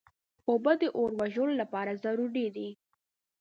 [0.49, 2.69] اوبه د اور وژلو لپاره ضروري دي.